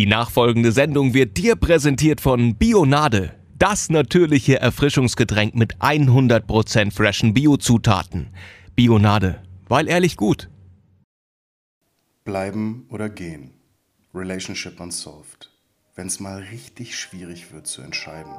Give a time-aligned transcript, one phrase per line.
[0.00, 8.30] Die nachfolgende Sendung wird dir präsentiert von Bionade, das natürliche Erfrischungsgetränk mit 100% freshen Biozutaten.
[8.74, 10.48] Bionade, weil ehrlich gut.
[12.24, 13.50] Bleiben oder gehen.
[14.14, 15.50] Relationship unsolved.
[15.94, 18.32] Wenn es mal richtig schwierig wird zu entscheiden.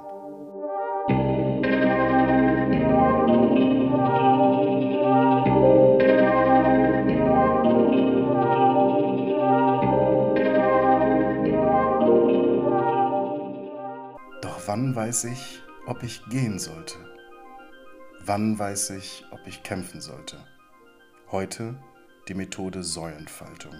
[14.68, 16.96] Wann weiß ich, ob ich gehen sollte?
[18.26, 20.38] Wann weiß ich, ob ich kämpfen sollte?
[21.32, 21.76] Heute
[22.28, 23.74] die Methode Säulenfaltung.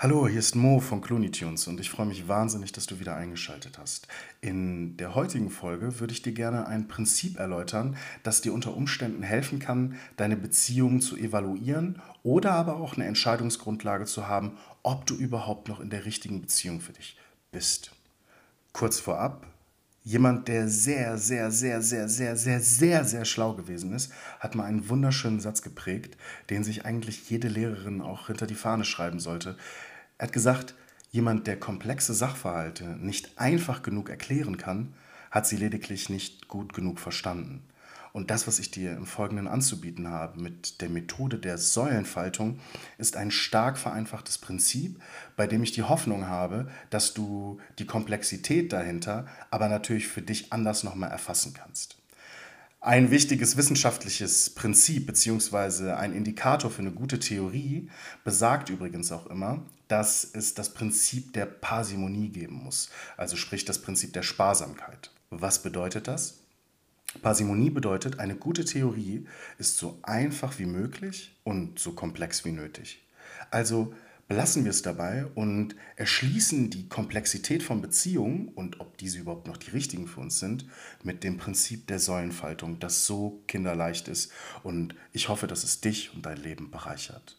[0.00, 3.16] Hallo, hier ist Mo von Clooney Tunes und ich freue mich wahnsinnig, dass du wieder
[3.16, 4.06] eingeschaltet hast.
[4.40, 9.24] In der heutigen Folge würde ich dir gerne ein Prinzip erläutern, das dir unter Umständen
[9.24, 15.16] helfen kann, deine Beziehung zu evaluieren oder aber auch eine Entscheidungsgrundlage zu haben, ob du
[15.16, 17.16] überhaupt noch in der richtigen Beziehung für dich
[17.50, 17.90] bist.
[18.72, 19.48] Kurz vorab,
[20.08, 24.64] jemand, der sehr, sehr, sehr, sehr, sehr, sehr, sehr, sehr schlau gewesen ist, hat mal
[24.64, 26.16] einen wunderschönen Satz geprägt,
[26.48, 29.58] den sich eigentlich jede Lehrerin auch hinter die Fahne schreiben sollte.
[30.16, 30.74] Er hat gesagt,
[31.10, 34.94] jemand, der komplexe Sachverhalte nicht einfach genug erklären kann,
[35.30, 37.62] hat sie lediglich nicht gut genug verstanden.
[38.12, 42.58] Und das, was ich dir im Folgenden anzubieten habe mit der Methode der Säulenfaltung,
[42.96, 45.00] ist ein stark vereinfachtes Prinzip,
[45.36, 50.52] bei dem ich die Hoffnung habe, dass du die Komplexität dahinter aber natürlich für dich
[50.52, 51.96] anders nochmal erfassen kannst.
[52.80, 55.92] Ein wichtiges wissenschaftliches Prinzip bzw.
[55.92, 57.90] ein Indikator für eine gute Theorie
[58.22, 63.82] besagt übrigens auch immer, dass es das Prinzip der Parsimonie geben muss, also sprich das
[63.82, 65.10] Prinzip der Sparsamkeit.
[65.30, 66.38] Was bedeutet das?
[67.22, 69.26] Parsimonie bedeutet, eine gute Theorie
[69.58, 73.02] ist so einfach wie möglich und so komplex wie nötig.
[73.50, 73.94] Also
[74.28, 79.56] belassen wir es dabei und erschließen die Komplexität von Beziehungen und ob diese überhaupt noch
[79.56, 80.66] die richtigen für uns sind,
[81.02, 84.30] mit dem Prinzip der Säulenfaltung, das so kinderleicht ist
[84.62, 87.38] und ich hoffe, dass es dich und dein Leben bereichert.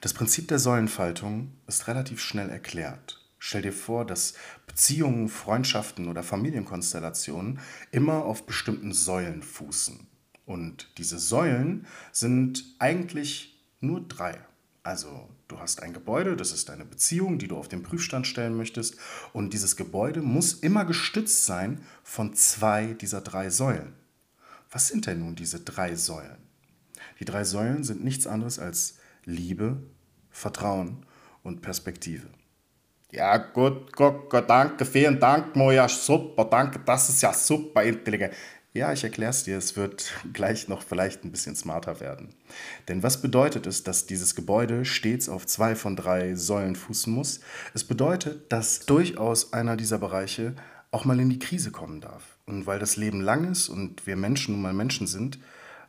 [0.00, 3.20] Das Prinzip der Säulenfaltung ist relativ schnell erklärt.
[3.38, 4.34] Stell dir vor, dass
[4.72, 7.60] Beziehungen, Freundschaften oder Familienkonstellationen
[7.90, 10.06] immer auf bestimmten Säulen fußen.
[10.46, 14.40] Und diese Säulen sind eigentlich nur drei.
[14.82, 18.56] Also du hast ein Gebäude, das ist deine Beziehung, die du auf den Prüfstand stellen
[18.56, 18.96] möchtest.
[19.34, 23.92] Und dieses Gebäude muss immer gestützt sein von zwei dieser drei Säulen.
[24.70, 26.38] Was sind denn nun diese drei Säulen?
[27.20, 28.94] Die drei Säulen sind nichts anderes als
[29.26, 29.82] Liebe,
[30.30, 31.04] Vertrauen
[31.42, 32.26] und Perspektive.
[33.14, 38.32] Ja, gut, gut, gut, danke, vielen Dank, Moja, super, danke, das ist ja super intelligent.
[38.72, 42.34] Ja, ich erkläre es dir, es wird gleich noch vielleicht ein bisschen smarter werden.
[42.88, 47.40] Denn was bedeutet es, dass dieses Gebäude stets auf zwei von drei Säulen fußen muss?
[47.74, 50.54] Es bedeutet, dass durchaus einer dieser Bereiche
[50.90, 52.38] auch mal in die Krise kommen darf.
[52.46, 55.38] Und weil das Leben lang ist und wir Menschen nun mal Menschen sind,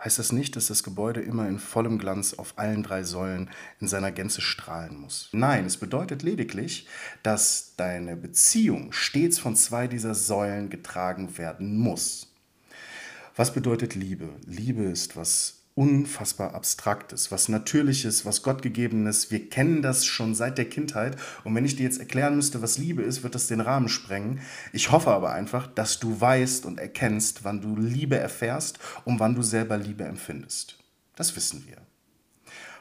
[0.03, 3.49] heißt das nicht, dass das Gebäude immer in vollem Glanz auf allen drei Säulen
[3.79, 5.29] in seiner Gänze strahlen muss.
[5.31, 6.87] Nein, es bedeutet lediglich,
[7.23, 12.33] dass deine Beziehung stets von zwei dieser Säulen getragen werden muss.
[13.35, 14.29] Was bedeutet Liebe?
[14.45, 19.31] Liebe ist was unfassbar Abstraktes, was Natürliches, was Gottgegebenes.
[19.31, 21.17] Wir kennen das schon seit der Kindheit.
[21.43, 24.39] Und wenn ich dir jetzt erklären müsste, was Liebe ist, wird das den Rahmen sprengen.
[24.71, 29.35] Ich hoffe aber einfach, dass du weißt und erkennst, wann du Liebe erfährst und wann
[29.35, 30.77] du selber Liebe empfindest.
[31.15, 31.77] Das wissen wir.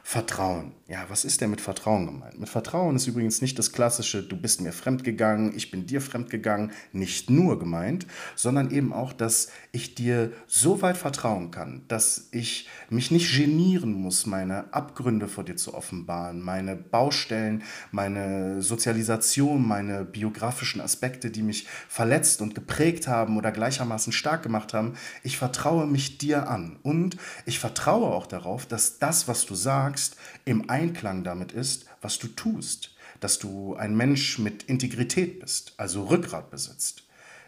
[0.05, 0.73] Vertrauen.
[0.85, 2.37] Ja, was ist denn mit Vertrauen gemeint?
[2.37, 6.71] Mit Vertrauen ist übrigens nicht das klassische, du bist mir fremdgegangen, ich bin dir fremdgegangen,
[6.91, 8.05] nicht nur gemeint,
[8.35, 13.93] sondern eben auch, dass ich dir so weit vertrauen kann, dass ich mich nicht genieren
[13.93, 21.43] muss, meine Abgründe vor dir zu offenbaren, meine Baustellen, meine Sozialisation, meine biografischen Aspekte, die
[21.43, 24.95] mich verletzt und geprägt haben oder gleichermaßen stark gemacht haben.
[25.23, 27.15] Ich vertraue mich dir an und
[27.45, 32.17] ich vertraue auch darauf, dass das, was du sagst, sagst, im Einklang damit ist, was
[32.17, 37.03] du tust, dass du ein Mensch mit Integrität bist, also Rückgrat besitzt.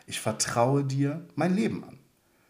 [0.06, 1.98] Ich vertraue dir mein Leben an.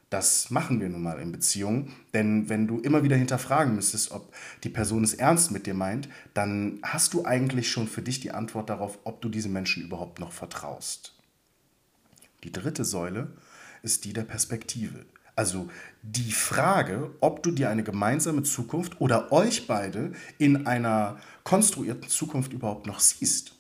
[0.09, 4.33] Das machen wir nun mal in Beziehungen, denn wenn du immer wieder hinterfragen müsstest, ob
[4.63, 8.31] die Person es ernst mit dir meint, dann hast du eigentlich schon für dich die
[8.31, 11.15] Antwort darauf, ob du diesem Menschen überhaupt noch vertraust.
[12.44, 13.31] Die dritte Säule
[13.81, 15.06] ist die der Perspektive.
[15.35, 15.69] Also
[16.01, 22.53] die Frage, ob du dir eine gemeinsame Zukunft oder euch beide in einer konstruierten Zukunft
[22.53, 23.53] überhaupt noch siehst.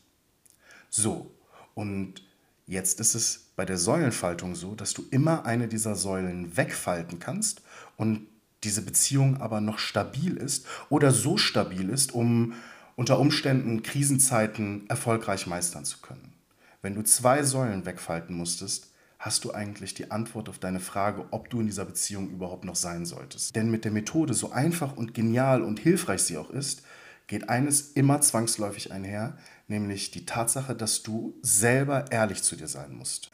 [0.89, 1.31] So,
[1.73, 2.23] und
[2.65, 7.61] jetzt ist es bei der Säulenfaltung so, dass du immer eine dieser Säulen wegfalten kannst
[7.97, 8.27] und
[8.63, 12.53] diese Beziehung aber noch stabil ist oder so stabil ist, um
[12.95, 16.33] unter Umständen Krisenzeiten erfolgreich meistern zu können.
[16.81, 21.49] Wenn du zwei Säulen wegfalten musstest, hast du eigentlich die Antwort auf deine Frage, ob
[21.49, 23.55] du in dieser Beziehung überhaupt noch sein solltest.
[23.55, 26.83] Denn mit der Methode, so einfach und genial und hilfreich sie auch ist,
[27.27, 32.93] geht eines immer zwangsläufig einher, nämlich die Tatsache, dass du selber ehrlich zu dir sein
[32.93, 33.31] musst.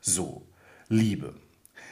[0.00, 0.46] So,
[0.88, 1.34] Liebe.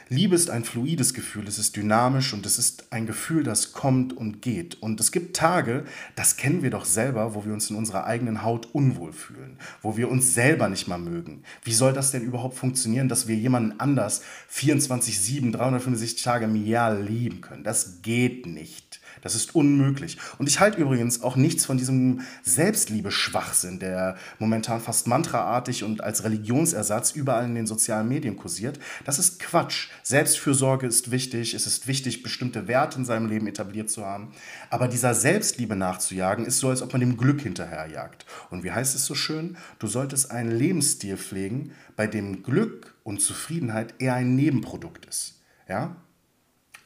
[0.07, 4.13] Liebe ist ein fluides Gefühl, es ist dynamisch und es ist ein Gefühl, das kommt
[4.13, 4.81] und geht.
[4.81, 5.83] Und es gibt Tage,
[6.15, 9.97] das kennen wir doch selber, wo wir uns in unserer eigenen Haut unwohl fühlen, wo
[9.97, 11.41] wir uns selber nicht mal mögen.
[11.63, 14.21] Wie soll das denn überhaupt funktionieren, dass wir jemanden anders
[14.53, 17.63] 24-7, 365 Tage im Jahr lieben können?
[17.63, 18.99] Das geht nicht.
[19.25, 20.19] Das ist unmöglich.
[20.37, 26.23] Und ich halte übrigens auch nichts von diesem Selbstliebe-Schwachsinn, der momentan fast mantraartig und als
[26.23, 28.79] Religionsersatz überall in den sozialen Medien kursiert.
[29.03, 29.87] Das ist Quatsch.
[30.03, 31.55] Selbstfürsorge ist wichtig.
[31.55, 34.31] Es ist wichtig, bestimmte Werte in seinem Leben etabliert zu haben.
[34.69, 38.27] Aber dieser Selbstliebe nachzujagen, ist so, als ob man dem Glück hinterherjagt.
[38.51, 39.57] Und wie heißt es so schön?
[39.79, 45.41] Du solltest einen Lebensstil pflegen, bei dem Glück und Zufriedenheit eher ein Nebenprodukt ist.
[45.67, 45.95] Ja?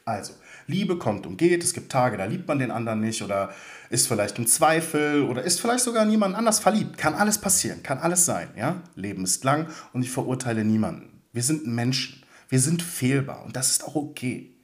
[0.09, 0.33] Also,
[0.67, 1.63] Liebe kommt und geht.
[1.63, 3.53] Es gibt Tage, da liebt man den anderen nicht oder
[3.89, 6.97] ist vielleicht im Zweifel oder ist vielleicht sogar niemand anders verliebt.
[6.97, 8.49] Kann alles passieren, kann alles sein.
[8.55, 8.81] Ja?
[8.95, 11.21] Leben ist lang und ich verurteile niemanden.
[11.31, 12.23] Wir sind Menschen.
[12.49, 14.55] Wir sind fehlbar und das ist auch okay.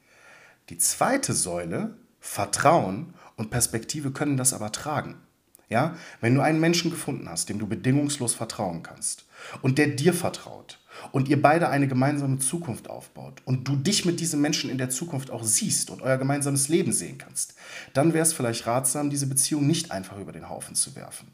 [0.70, 5.22] Die zweite Säule, Vertrauen und Perspektive können das aber tragen.
[5.70, 5.96] Ja?
[6.22, 9.26] Wenn du einen Menschen gefunden hast, dem du bedingungslos vertrauen kannst
[9.62, 10.80] und der dir vertraut
[11.12, 14.90] und ihr beide eine gemeinsame Zukunft aufbaut und du dich mit diesem Menschen in der
[14.90, 17.56] Zukunft auch siehst und euer gemeinsames Leben sehen kannst,
[17.94, 21.28] dann wäre es vielleicht ratsam, diese Beziehung nicht einfach über den Haufen zu werfen.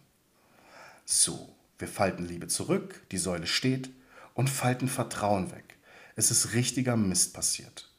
[1.05, 3.89] So, wir falten Liebe zurück, die Säule steht
[4.33, 5.77] und falten Vertrauen weg.
[6.15, 7.89] Es ist richtiger Mist passiert.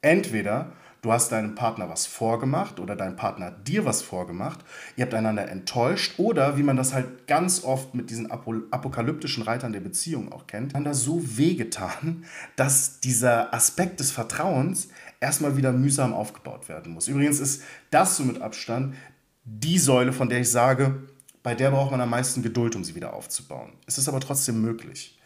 [0.00, 4.60] Entweder du hast deinem Partner was vorgemacht oder dein Partner hat dir was vorgemacht,
[4.96, 9.72] ihr habt einander enttäuscht oder wie man das halt ganz oft mit diesen apokalyptischen Reitern
[9.72, 12.24] der Beziehung auch kennt, einander so wehgetan,
[12.56, 14.88] dass dieser Aspekt des Vertrauens
[15.20, 17.08] erstmal wieder mühsam aufgebaut werden muss.
[17.08, 18.94] Übrigens ist das so mit Abstand
[19.44, 21.02] die Säule, von der ich sage,
[21.42, 23.72] bei der braucht man am meisten Geduld, um sie wieder aufzubauen.
[23.86, 25.17] Es ist aber trotzdem möglich.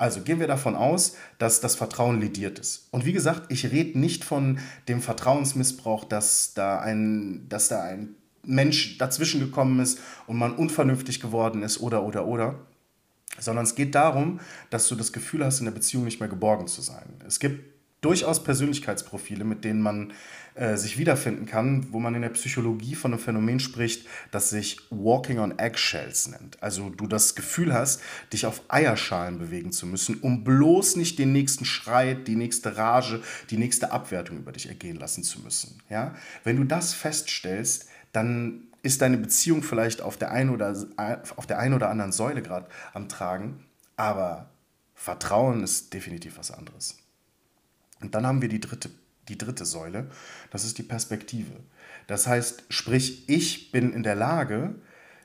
[0.00, 2.88] Also gehen wir davon aus, dass das Vertrauen lediert ist.
[2.90, 4.58] Und wie gesagt, ich rede nicht von
[4.88, 11.20] dem Vertrauensmissbrauch, dass da ein, dass da ein Mensch dazwischen gekommen ist und man unvernünftig
[11.20, 12.54] geworden ist oder oder oder.
[13.38, 16.66] Sondern es geht darum, dass du das Gefühl hast, in der Beziehung nicht mehr geborgen
[16.66, 17.20] zu sein.
[17.26, 17.62] Es gibt
[18.00, 20.12] durchaus Persönlichkeitsprofile, mit denen man
[20.54, 24.78] äh, sich wiederfinden kann, wo man in der Psychologie von einem Phänomen spricht, das sich
[24.90, 26.62] Walking on Eggshells nennt.
[26.62, 28.00] Also du das Gefühl hast,
[28.32, 33.22] dich auf Eierschalen bewegen zu müssen, um bloß nicht den nächsten Schreit, die nächste Rage,
[33.50, 35.80] die nächste Abwertung über dich ergehen lassen zu müssen.
[35.88, 36.14] Ja?
[36.44, 40.74] Wenn du das feststellst, dann ist deine Beziehung vielleicht auf der einen oder,
[41.36, 43.64] auf der einen oder anderen Säule gerade am Tragen,
[43.96, 44.48] aber
[44.94, 46.99] Vertrauen ist definitiv was anderes.
[48.00, 48.90] Und dann haben wir die dritte,
[49.28, 50.10] die dritte Säule,
[50.50, 51.52] das ist die Perspektive.
[52.06, 54.74] Das heißt, sprich, ich bin in der Lage,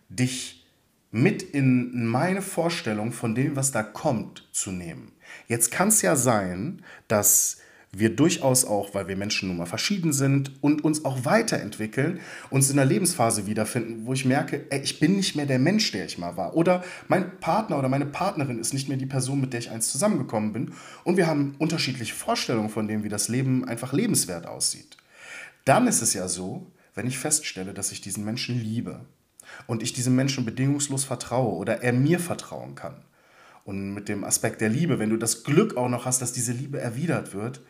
[0.09, 0.65] dich
[1.11, 5.13] mit in meine Vorstellung von dem, was da kommt, zu nehmen.
[5.47, 7.57] Jetzt kann es ja sein, dass
[7.97, 12.19] wir durchaus auch, weil wir Menschen nun mal verschieden sind und uns auch weiterentwickeln,
[12.49, 15.91] uns in einer Lebensphase wiederfinden, wo ich merke, ey, ich bin nicht mehr der Mensch,
[15.91, 16.55] der ich mal war.
[16.55, 19.91] Oder mein Partner oder meine Partnerin ist nicht mehr die Person, mit der ich einst
[19.91, 20.73] zusammengekommen bin.
[21.03, 24.97] Und wir haben unterschiedliche Vorstellungen von dem, wie das Leben einfach lebenswert aussieht.
[25.63, 29.05] Dann ist es ja so, wenn ich feststelle, dass ich diesen Menschen liebe
[29.67, 32.95] und ich diesem Menschen bedingungslos vertraue oder er mir vertrauen kann.
[33.63, 36.51] Und mit dem Aspekt der Liebe, wenn du das Glück auch noch hast, dass diese
[36.51, 37.61] Liebe erwidert wird,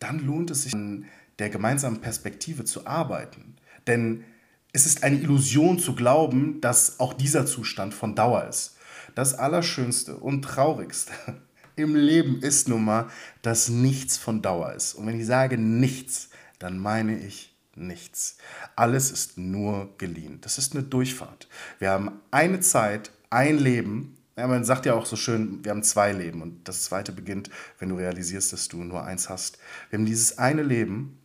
[0.00, 1.04] dann lohnt es sich, an
[1.38, 3.56] der gemeinsamen Perspektive zu arbeiten.
[3.86, 4.24] Denn
[4.72, 8.76] es ist eine Illusion zu glauben, dass auch dieser Zustand von Dauer ist.
[9.14, 11.12] Das Allerschönste und Traurigste
[11.76, 13.08] im Leben ist nun mal,
[13.42, 14.94] dass nichts von Dauer ist.
[14.94, 18.36] Und wenn ich sage nichts, dann meine ich nichts.
[18.76, 20.38] Alles ist nur geliehen.
[20.42, 21.48] Das ist eine Durchfahrt.
[21.78, 25.82] Wir haben eine Zeit, ein Leben ja, man sagt ja auch so schön, wir haben
[25.82, 29.58] zwei Leben und das zweite beginnt, wenn du realisierst, dass du nur eins hast.
[29.90, 31.20] Wir haben dieses eine Leben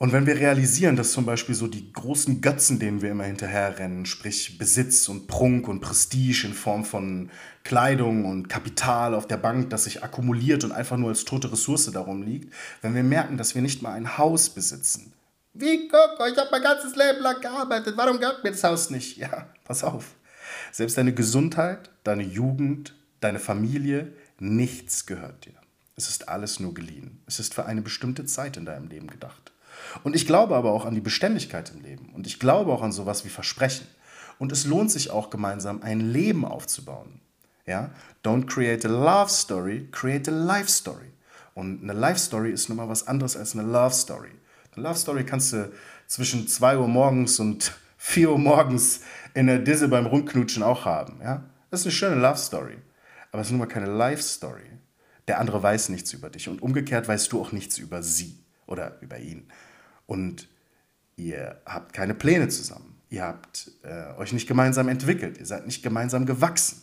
[0.00, 4.06] und wenn wir realisieren, dass zum Beispiel so die großen Götzen, denen wir immer hinterherrennen,
[4.06, 7.30] sprich Besitz und Prunk und Prestige in Form von
[7.64, 11.90] Kleidung und Kapital auf der Bank, das sich akkumuliert und einfach nur als tote Ressource
[11.90, 15.12] darum liegt, wenn wir merken, dass wir nicht mal ein Haus besitzen.
[15.52, 19.16] Wie, Coco, ich habe mein ganzes Leben lang gearbeitet, warum gehört mir das Haus nicht?
[19.16, 20.14] Ja, pass auf.
[20.72, 25.54] Selbst deine Gesundheit, deine Jugend, deine Familie, nichts gehört dir.
[25.96, 27.20] Es ist alles nur geliehen.
[27.26, 29.52] Es ist für eine bestimmte Zeit in deinem Leben gedacht.
[30.04, 32.10] Und ich glaube aber auch an die Beständigkeit im Leben.
[32.14, 33.86] Und ich glaube auch an sowas wie Versprechen.
[34.38, 37.20] Und es lohnt sich auch gemeinsam ein Leben aufzubauen.
[37.66, 37.90] Ja?
[38.24, 41.08] Don't create a love story, create a life story.
[41.58, 44.30] Und eine Life Story ist nun mal was anderes als eine Love Story.
[44.76, 45.72] Eine Love Story kannst du
[46.06, 49.00] zwischen 2 Uhr morgens und 4 Uhr morgens
[49.34, 51.20] in der Disse beim Rumknutschen auch haben.
[51.22, 51.44] Ja?
[51.70, 52.78] Das ist eine schöne Love Story.
[53.30, 54.70] Aber es ist nun mal keine Life Story.
[55.26, 58.98] Der andere weiß nichts über dich und umgekehrt weißt du auch nichts über sie oder
[59.02, 59.48] über ihn.
[60.06, 60.48] Und
[61.16, 62.98] ihr habt keine Pläne zusammen.
[63.10, 65.38] Ihr habt äh, euch nicht gemeinsam entwickelt.
[65.38, 66.82] Ihr seid nicht gemeinsam gewachsen.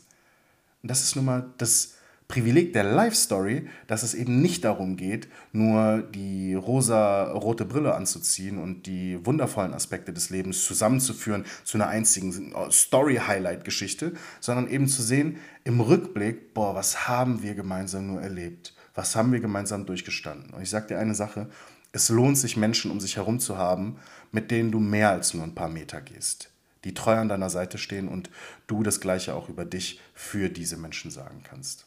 [0.83, 1.95] Und das ist nun mal das
[2.27, 8.57] Privileg der Life Story, dass es eben nicht darum geht, nur die rosa-rote Brille anzuziehen
[8.57, 15.03] und die wundervollen Aspekte des Lebens zusammenzuführen zu einer einzigen äh, Story-Highlight-Geschichte, sondern eben zu
[15.03, 18.73] sehen im Rückblick, boah, was haben wir gemeinsam nur erlebt?
[18.95, 20.51] Was haben wir gemeinsam durchgestanden?
[20.53, 21.49] Und ich sage dir eine Sache,
[21.91, 23.97] es lohnt sich, Menschen um sich herum zu haben,
[24.31, 26.49] mit denen du mehr als nur ein paar Meter gehst,
[26.85, 28.31] die treu an deiner Seite stehen und
[28.67, 31.85] du das Gleiche auch über dich für diese Menschen sagen kannst.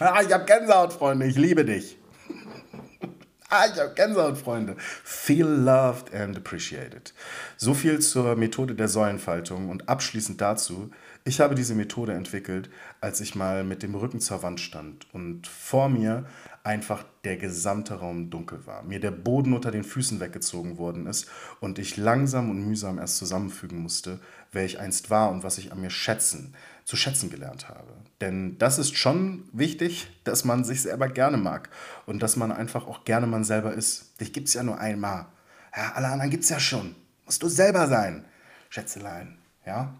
[0.00, 1.26] Ah, ich habe Gänsehaut, Freunde.
[1.26, 1.96] Ich liebe dich.
[3.48, 4.74] ah, ich habe Gänsehaut, Freunde.
[4.78, 7.14] Feel loved and appreciated.
[7.56, 10.90] So viel zur Methode der Säulenfaltung und abschließend dazu.
[11.22, 12.70] Ich habe diese Methode entwickelt,
[13.00, 16.26] als ich mal mit dem Rücken zur Wand stand und vor mir
[16.64, 21.26] einfach der gesamte Raum dunkel war, mir der Boden unter den Füßen weggezogen worden ist
[21.60, 24.18] und ich langsam und mühsam erst zusammenfügen musste,
[24.50, 26.54] wer ich einst war und was ich an mir schätzen,
[26.84, 27.92] zu schätzen gelernt habe.
[28.22, 31.68] Denn das ist schon wichtig, dass man sich selber gerne mag
[32.06, 34.18] und dass man einfach auch gerne man selber ist.
[34.20, 35.26] Dich gibt es ja nur einmal.
[35.76, 36.94] Ja, alle anderen gibt es ja schon.
[37.26, 38.24] Musst du selber sein,
[38.70, 39.36] Schätzelein.
[39.66, 39.94] Ja?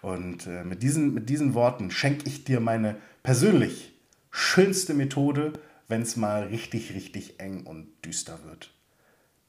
[0.00, 3.92] Und äh, mit, diesen, mit diesen Worten schenke ich dir meine persönlich
[4.30, 5.54] schönste Methode,
[5.88, 8.72] wenn es mal richtig, richtig eng und düster wird.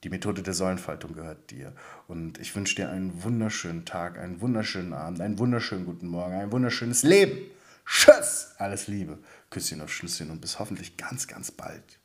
[0.03, 1.73] Die Methode der Säulenfaltung gehört dir.
[2.07, 6.51] Und ich wünsche dir einen wunderschönen Tag, einen wunderschönen Abend, einen wunderschönen guten Morgen, ein
[6.51, 7.37] wunderschönes Leben.
[7.85, 8.53] Tschüss!
[8.57, 9.17] Alles Liebe.
[9.49, 11.99] Küsschen auf Schlüsschen und bis hoffentlich ganz, ganz bald.